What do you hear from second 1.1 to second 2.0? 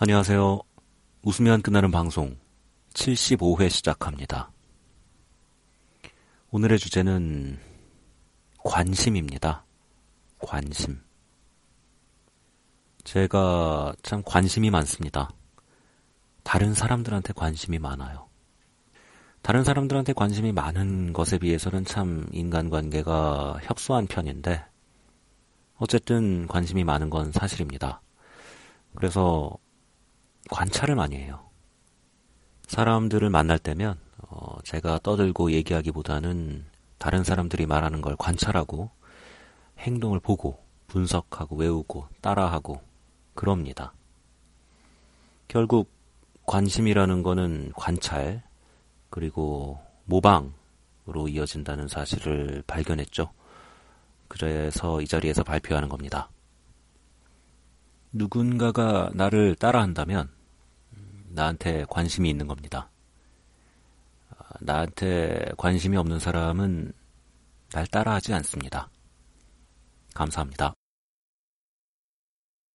웃으면 끝나는